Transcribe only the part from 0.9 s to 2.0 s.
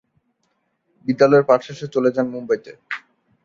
বিদ্যালয়ের পাঠ শেষে